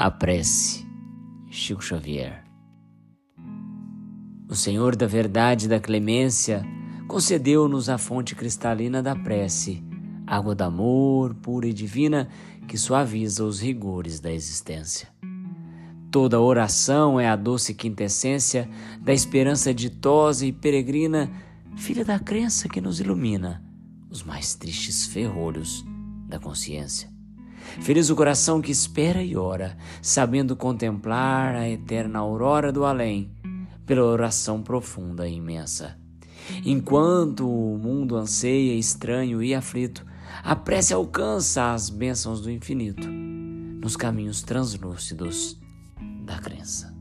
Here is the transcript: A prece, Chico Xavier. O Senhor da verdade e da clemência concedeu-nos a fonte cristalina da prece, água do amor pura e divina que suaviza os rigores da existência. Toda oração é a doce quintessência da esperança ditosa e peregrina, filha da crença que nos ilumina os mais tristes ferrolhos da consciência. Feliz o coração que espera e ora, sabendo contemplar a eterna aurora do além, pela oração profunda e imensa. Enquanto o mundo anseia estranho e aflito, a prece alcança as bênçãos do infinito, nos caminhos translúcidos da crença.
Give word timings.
A 0.00 0.12
prece, 0.12 0.86
Chico 1.50 1.82
Xavier. 1.82 2.44
O 4.48 4.54
Senhor 4.54 4.94
da 4.94 5.08
verdade 5.08 5.66
e 5.66 5.68
da 5.68 5.80
clemência 5.80 6.64
concedeu-nos 7.08 7.88
a 7.88 7.98
fonte 7.98 8.36
cristalina 8.36 9.02
da 9.02 9.16
prece, 9.16 9.82
água 10.24 10.54
do 10.54 10.62
amor 10.62 11.34
pura 11.34 11.66
e 11.66 11.72
divina 11.72 12.28
que 12.68 12.78
suaviza 12.78 13.42
os 13.42 13.60
rigores 13.60 14.20
da 14.20 14.30
existência. 14.32 15.08
Toda 16.12 16.40
oração 16.40 17.18
é 17.18 17.28
a 17.28 17.34
doce 17.34 17.74
quintessência 17.74 18.70
da 19.00 19.12
esperança 19.12 19.74
ditosa 19.74 20.46
e 20.46 20.52
peregrina, 20.52 21.28
filha 21.76 22.04
da 22.04 22.20
crença 22.20 22.68
que 22.68 22.80
nos 22.80 23.00
ilumina 23.00 23.64
os 24.08 24.22
mais 24.22 24.54
tristes 24.54 25.08
ferrolhos 25.08 25.84
da 26.28 26.38
consciência. 26.38 27.17
Feliz 27.80 28.10
o 28.10 28.16
coração 28.16 28.60
que 28.60 28.70
espera 28.70 29.22
e 29.22 29.36
ora, 29.36 29.76
sabendo 30.02 30.56
contemplar 30.56 31.54
a 31.54 31.68
eterna 31.68 32.18
aurora 32.18 32.72
do 32.72 32.84
além, 32.84 33.30
pela 33.86 34.04
oração 34.04 34.62
profunda 34.62 35.28
e 35.28 35.36
imensa. 35.36 35.96
Enquanto 36.64 37.48
o 37.48 37.78
mundo 37.78 38.16
anseia 38.16 38.74
estranho 38.74 39.42
e 39.42 39.54
aflito, 39.54 40.04
a 40.42 40.56
prece 40.56 40.92
alcança 40.92 41.72
as 41.72 41.90
bênçãos 41.90 42.40
do 42.40 42.50
infinito, 42.50 43.06
nos 43.06 43.96
caminhos 43.96 44.42
translúcidos 44.42 45.58
da 46.24 46.38
crença. 46.38 46.97